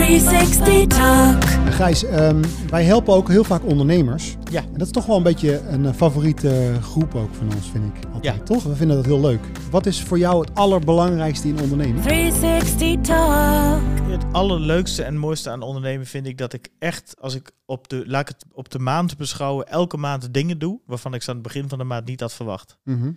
360 0.00 0.86
Talk. 0.86 1.44
Gijs, 1.74 2.04
ehm, 2.04 2.42
wij 2.70 2.84
helpen 2.84 3.14
ook 3.14 3.28
heel 3.28 3.44
vaak 3.44 3.64
ondernemers. 3.64 4.36
Ja. 4.50 4.62
En 4.62 4.72
dat 4.72 4.86
is 4.86 4.92
toch 4.92 5.06
wel 5.06 5.16
een 5.16 5.22
beetje 5.22 5.58
een 5.58 5.86
eh, 5.86 5.92
favoriete 5.92 6.78
groep 6.82 7.14
ook 7.14 7.34
van 7.34 7.54
ons, 7.54 7.70
vind 7.70 7.84
ik. 7.96 8.04
Altijd, 8.12 8.36
Ja. 8.36 8.42
Toch? 8.42 8.62
We 8.62 8.76
vinden 8.76 8.96
dat 8.96 9.04
heel 9.04 9.20
leuk. 9.20 9.40
Wat 9.70 9.86
is 9.86 10.02
voor 10.02 10.18
jou 10.18 10.40
het 10.40 10.54
allerbelangrijkste 10.54 11.48
in 11.48 11.60
ondernemen? 11.60 12.02
360 12.02 13.00
Talk. 13.00 13.82
Het 14.10 14.24
allerleukste 14.32 15.02
en 15.02 15.16
mooiste 15.16 15.50
aan 15.50 15.62
ondernemen 15.62 16.06
vind 16.06 16.26
ik 16.26 16.38
dat 16.38 16.52
ik 16.52 16.68
echt, 16.78 17.14
als 17.20 17.34
ik 17.34 17.50
op 17.66 17.88
de, 17.88 18.02
laat 18.06 18.20
ik 18.20 18.28
het 18.28 18.44
op 18.52 18.70
de 18.70 18.78
maand 18.78 19.16
beschouwen, 19.16 19.68
elke 19.68 19.96
maand 19.96 20.34
dingen 20.34 20.58
doe 20.58 20.80
waarvan 20.86 21.14
ik 21.14 21.22
ze 21.22 21.28
aan 21.30 21.36
het 21.36 21.44
begin 21.44 21.68
van 21.68 21.78
de 21.78 21.84
maand 21.84 22.06
niet 22.06 22.20
had 22.20 22.32
verwacht. 22.32 22.78
Mhm. 22.84 23.12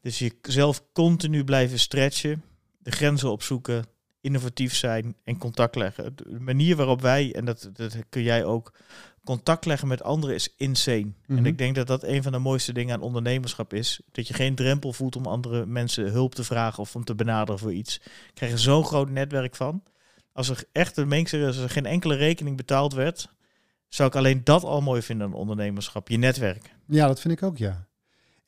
Dus 0.00 0.18
jezelf 0.18 0.82
continu 0.92 1.44
blijven 1.44 1.78
stretchen, 1.78 2.42
de 2.78 2.90
grenzen 2.90 3.30
opzoeken, 3.30 3.84
innovatief 4.20 4.74
zijn 4.74 5.16
en 5.24 5.38
contact 5.38 5.74
leggen. 5.74 6.16
De 6.16 6.40
manier 6.40 6.76
waarop 6.76 7.00
wij, 7.00 7.34
en 7.34 7.44
dat, 7.44 7.70
dat 7.72 7.96
kun 8.08 8.22
jij 8.22 8.44
ook, 8.44 8.72
contact 9.24 9.64
leggen 9.64 9.88
met 9.88 10.02
anderen 10.02 10.34
is 10.34 10.54
insane. 10.56 11.12
Mhm. 11.26 11.38
En 11.38 11.46
ik 11.46 11.58
denk 11.58 11.74
dat 11.74 11.86
dat 11.86 12.02
een 12.02 12.22
van 12.22 12.32
de 12.32 12.38
mooiste 12.38 12.72
dingen 12.72 12.94
aan 12.94 13.00
ondernemerschap 13.00 13.74
is. 13.74 14.00
Dat 14.12 14.28
je 14.28 14.34
geen 14.34 14.54
drempel 14.54 14.92
voelt 14.92 15.16
om 15.16 15.26
andere 15.26 15.66
mensen 15.66 16.10
hulp 16.10 16.34
te 16.34 16.44
vragen 16.44 16.82
of 16.82 16.94
om 16.94 17.04
te 17.04 17.14
benaderen 17.14 17.60
voor 17.60 17.72
iets. 17.72 17.96
Ik 18.04 18.34
krijg 18.34 18.52
er 18.52 18.58
zo'n 18.58 18.84
groot 18.84 19.10
netwerk 19.10 19.56
van. 19.56 19.82
Als 20.32 20.48
er 20.48 20.64
echt, 20.72 20.96
een 20.96 21.08
meen 21.08 21.20
ik 21.20 21.28
serieus, 21.28 21.54
als 21.54 21.64
er 21.64 21.70
geen 21.70 21.86
enkele 21.86 22.14
rekening 22.14 22.56
betaald 22.56 22.92
werd, 22.92 23.28
zou 23.88 24.08
ik 24.08 24.14
alleen 24.14 24.44
dat 24.44 24.64
al 24.64 24.80
mooi 24.80 25.02
vinden 25.02 25.26
aan 25.26 25.34
ondernemerschap. 25.34 26.08
Je 26.08 26.16
netwerk. 26.16 26.74
Ja, 26.86 27.06
dat 27.06 27.20
vind 27.20 27.34
ik 27.34 27.42
ook, 27.42 27.58
ja. 27.58 27.88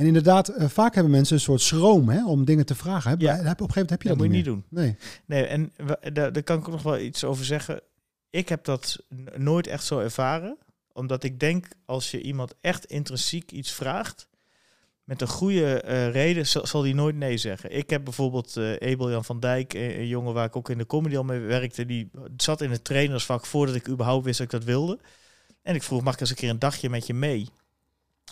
En 0.00 0.06
inderdaad, 0.06 0.48
eh, 0.48 0.68
vaak 0.68 0.94
hebben 0.94 1.12
mensen 1.12 1.34
een 1.34 1.40
soort 1.40 1.60
schroom 1.60 2.08
hè, 2.08 2.26
om 2.26 2.44
dingen 2.44 2.66
te 2.66 2.74
vragen. 2.74 3.10
Heb, 3.10 3.20
Ja. 3.20 3.34
heb, 3.34 3.40
op 3.40 3.46
een 3.46 3.54
gegeven 3.56 3.72
moment 3.74 3.90
heb 3.90 4.02
je 4.02 4.08
Dat 4.08 4.18
dat, 4.18 4.26
moet 4.26 4.36
je 4.36 4.42
niet 4.42 4.46
niet 4.46 4.70
meer. 4.70 4.86
doen. 4.86 4.96
Nee. 5.26 5.40
Nee, 5.40 5.44
en 5.46 5.72
daar, 6.14 6.32
daar 6.32 6.42
kan 6.42 6.58
ik 6.58 6.64
ook 6.68 6.72
nog 6.74 6.82
wel 6.82 6.98
iets 6.98 7.24
over 7.24 7.44
zeggen. 7.44 7.80
Ik 8.30 8.48
heb 8.48 8.64
dat 8.64 8.98
nooit 9.36 9.66
echt 9.66 9.84
zo 9.84 9.98
ervaren. 9.98 10.56
Omdat 10.92 11.24
ik 11.24 11.40
denk, 11.40 11.66
als 11.84 12.10
je 12.10 12.20
iemand 12.22 12.54
echt 12.60 12.84
intrinsiek 12.84 13.50
iets 13.52 13.72
vraagt, 13.72 14.28
met 15.04 15.20
een 15.20 15.28
goede 15.28 15.80
eh, 15.80 16.10
reden, 16.10 16.46
zal, 16.46 16.66
zal 16.66 16.82
die 16.82 16.94
nooit 16.94 17.16
nee 17.16 17.36
zeggen. 17.36 17.76
Ik 17.76 17.90
heb 17.90 18.04
bijvoorbeeld 18.04 18.56
eh 18.56 18.92
Abel 18.92 19.10
Jan 19.10 19.24
van 19.24 19.40
Dijk, 19.40 19.74
eh, 19.74 19.98
een 19.98 20.06
jongen 20.06 20.34
waar 20.34 20.46
ik 20.46 20.56
ook 20.56 20.70
in 20.70 20.78
de 20.78 20.86
comedy 20.86 21.16
al 21.16 21.24
mee 21.24 21.40
werkte, 21.40 21.86
die 21.86 22.10
zat 22.36 22.60
in 22.60 22.70
het 22.70 22.84
trainersvak 22.84 23.46
voordat 23.46 23.74
ik 23.74 23.88
überhaupt 23.88 24.24
wist 24.24 24.38
dat 24.38 24.46
ik 24.46 24.52
dat 24.52 24.64
wilde. 24.64 24.98
En 25.62 25.74
ik 25.74 25.82
vroeg, 25.82 26.02
mag 26.02 26.14
ik 26.14 26.20
eens 26.20 26.30
een 26.30 26.36
keer 26.36 26.50
een 26.50 26.58
dagje 26.58 26.90
met 26.90 27.06
je 27.06 27.14
mee? 27.14 27.48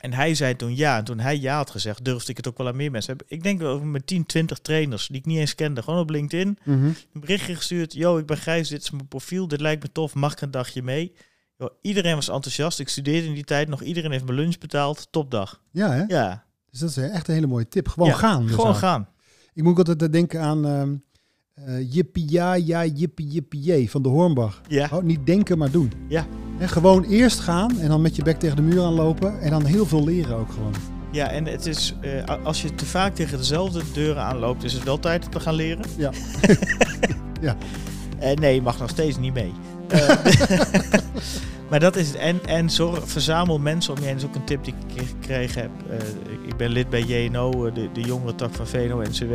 En 0.01 0.13
hij 0.13 0.35
zei 0.35 0.57
toen 0.57 0.77
ja. 0.77 0.97
En 0.99 1.05
toen 1.05 1.19
hij 1.19 1.39
ja 1.39 1.57
had 1.57 1.71
gezegd, 1.71 2.05
durfde 2.05 2.31
ik 2.31 2.37
het 2.37 2.49
ook 2.49 2.59
wel 2.59 2.67
aan 2.69 2.77
meer 2.77 2.91
mensen. 2.91 3.17
Heb- 3.17 3.27
Ik 3.31 3.43
denk 3.43 3.61
wel 3.61 3.81
met 3.81 4.07
10, 4.07 4.27
20 4.27 4.59
trainers 4.59 5.07
die 5.07 5.17
ik 5.17 5.27
niet 5.27 5.39
eens 5.39 5.55
kende. 5.55 5.83
Gewoon 5.83 6.01
op 6.01 6.11
LinkedIn 6.11 6.59
Mhm. 6.65 6.85
een 6.85 6.97
berichtje 7.13 7.55
gestuurd. 7.55 7.93
Yo, 7.93 8.19
ik 8.19 8.27
ben 8.27 8.37
Gijs, 8.37 8.69
dit 8.69 8.83
is 8.83 8.91
mijn 8.91 9.09
profiel, 9.09 9.49
dit 9.49 9.61
lijkt 9.61 9.83
me 9.83 9.93
tof, 9.93 10.15
mag 10.15 10.33
ik 10.33 10.41
een 10.41 10.51
dagje 10.51 10.83
mee? 10.83 11.13
Yo, 11.57 11.69
iedereen 11.83 12.15
was 12.15 12.29
enthousiast. 12.29 12.79
Ik 12.81 12.89
studeerde 12.89 13.27
in 13.27 13.35
die 13.35 13.45
tijd 13.45 13.69
nog. 13.69 13.83
Iedereen 13.83 14.11
heeft 14.11 14.25
mijn 14.25 14.39
lunch 14.39 14.59
betaald. 14.59 15.09
Topdag. 15.11 15.63
Ja, 15.71 15.91
hè? 15.93 16.03
Ja, 16.07 16.45
Dus 16.71 16.81
dat 16.81 16.91
is 16.91 16.97
echt 16.97 17.29
een 17.29 17.35
hele 17.35 17.47
mooie 17.47 17.69
tip. 17.69 17.89
Gewoon 17.89 18.09
Ja, 18.09 18.15
gaan. 18.15 18.47
dus 18.47 18.55
gewoon 18.55 18.75
gaan. 18.75 19.09
Ik 19.55 19.63
moet 19.63 19.79
altijd 19.79 20.03
eh, 20.03 20.09
denken 20.11 20.41
aan 20.41 20.65
eh, 21.55 21.93
jippie 21.93 22.31
ja, 22.31 22.55
ja, 22.55 22.85
jippie 22.87 23.27
jippie 23.27 23.61
jee 23.61 23.91
van 23.91 24.03
de 24.03 24.09
Hornbach. 24.09 24.61
Ja, 24.69 24.89
Oh, 24.93 25.03
niet 25.03 25.27
denken, 25.27 25.59
maar 25.59 25.71
doen. 25.71 25.93
Ja. 26.09 26.27
En 26.59 26.69
gewoon 26.69 27.05
eerst 27.05 27.41
gaan 27.41 27.79
en 27.81 27.89
dan 27.89 28.01
met 28.03 28.17
je 28.17 28.23
bek 28.23 28.39
tegen 28.39 28.57
de 28.57 28.63
muur 28.63 28.83
aanlopen. 28.83 29.41
En 29.41 29.51
dan 29.51 29.65
heel 29.65 29.87
veel 29.87 30.05
leren 30.05 30.37
ook 30.37 30.53
gewoon. 30.53 30.75
ja 31.11 31.31
en 31.31 31.47
het 31.47 31.67
is, 31.67 31.95
eh, 32.01 32.37
als 32.45 32.63
je 32.63 32.75
te 32.75 32.87
vaak 32.87 33.15
tegen 33.15 33.39
dezelfde 33.39 33.83
deuren 33.93 34.23
aanloopt, 34.23 34.65
is 34.65 34.73
het 34.73 34.85
wel 34.85 34.99
tijd 34.99 35.25
om 35.25 35.31
te 35.31 35.41
gaan 35.41 35.55
leren. 35.55 35.85
Ja. 35.97 36.11
Ja. 37.41 37.57
Eh, 38.19 38.35
nee, 38.37 38.55
je 38.55 38.63
mag 38.63 38.79
nog 38.79 38.91
steeds 38.91 39.19
niet 39.19 39.35
mee. 39.35 39.53
Eh, 39.89 40.09
maar 41.71 41.81
dat 41.81 41.97
is 41.97 42.07
het. 42.09 42.17
En, 42.17 42.41
en 42.47 42.71
zorg, 42.71 43.09
verzamel 43.09 43.59
mensen 43.59 43.93
om 43.95 43.99
je 44.01 44.05
heen. 44.05 44.15
Dat 44.15 44.23
is 44.23 44.29
ook 44.29 44.35
een 44.35 44.45
tip 44.45 44.65
die 44.65 44.75
ik 44.95 45.03
gekregen 45.21 45.63
heb. 45.63 45.71
Ik- 46.47 46.57
ben 46.57 46.71
lid 46.71 46.91
bij 46.91 47.03
JNO, 47.03 47.73
de, 47.73 47.89
de 47.93 48.01
jongere 48.01 48.35
tak 48.35 48.55
van 48.55 48.67
VNO-NCW. 48.67 49.33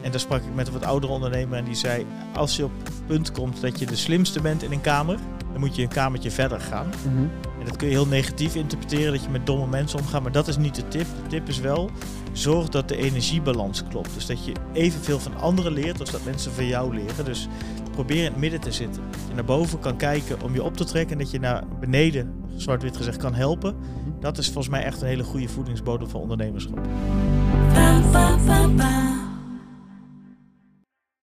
En 0.00 0.10
daar 0.10 0.20
sprak 0.20 0.42
ik 0.42 0.54
met 0.54 0.66
een 0.66 0.72
wat 0.72 0.84
oudere 0.84 1.12
ondernemer 1.12 1.58
en 1.58 1.64
die 1.64 1.74
zei... 1.74 2.06
als 2.34 2.56
je 2.56 2.64
op 2.64 2.70
het 2.84 3.06
punt 3.06 3.32
komt 3.32 3.60
dat 3.60 3.78
je 3.78 3.86
de 3.86 3.96
slimste 3.96 4.40
bent 4.40 4.62
in 4.62 4.72
een 4.72 4.80
kamer... 4.80 5.18
moet 5.62 5.76
je 5.76 5.82
een 5.82 5.88
kamertje 5.88 6.30
verder 6.30 6.60
gaan. 6.60 6.86
En 7.58 7.64
dat 7.64 7.76
kun 7.76 7.88
je 7.88 7.94
heel 7.94 8.06
negatief 8.06 8.54
interpreteren, 8.54 9.12
dat 9.12 9.22
je 9.22 9.30
met 9.30 9.46
domme 9.46 9.66
mensen 9.66 9.98
omgaat. 9.98 10.22
Maar 10.22 10.32
dat 10.32 10.48
is 10.48 10.56
niet 10.56 10.74
de 10.74 10.88
tip. 10.88 11.06
De 11.22 11.28
tip 11.28 11.48
is 11.48 11.60
wel, 11.60 11.90
zorg 12.32 12.68
dat 12.68 12.88
de 12.88 12.96
energiebalans 12.96 13.82
klopt. 13.88 14.14
Dus 14.14 14.26
dat 14.26 14.44
je 14.44 14.52
evenveel 14.72 15.18
van 15.18 15.36
anderen 15.36 15.72
leert 15.72 16.00
als 16.00 16.10
dat 16.10 16.24
mensen 16.24 16.52
van 16.52 16.66
jou 16.66 16.94
leren. 16.94 17.24
Dus 17.24 17.48
probeer 17.92 18.18
in 18.18 18.24
het 18.24 18.36
midden 18.36 18.60
te 18.60 18.72
zitten. 18.72 19.02
Dat 19.10 19.20
je 19.28 19.34
naar 19.34 19.44
boven 19.44 19.78
kan 19.78 19.96
kijken 19.96 20.42
om 20.42 20.54
je 20.54 20.62
op 20.62 20.76
te 20.76 20.84
trekken. 20.84 21.12
En 21.12 21.22
dat 21.22 21.30
je 21.30 21.40
naar 21.40 21.64
beneden, 21.80 22.34
zwart-wit 22.56 22.96
gezegd, 22.96 23.16
kan 23.16 23.34
helpen. 23.34 23.76
Dat 24.20 24.38
is 24.38 24.46
volgens 24.46 24.68
mij 24.68 24.82
echt 24.82 25.00
een 25.00 25.08
hele 25.08 25.24
goede 25.24 25.48
voedingsbodem 25.48 26.08
van 26.08 26.20
ondernemerschap. 26.20 26.78
Ba, 27.74 28.00
ba, 28.12 28.36
ba, 28.46 28.68
ba. 28.68 29.31